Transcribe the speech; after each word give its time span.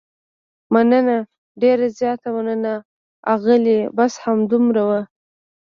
مننه، 0.73 1.17
ډېره 1.61 1.87
زیاته 1.99 2.27
مننه، 2.35 2.73
اغلې، 3.33 3.79
بس 3.97 4.13
همدومره 4.23 4.83
و. 4.89 4.91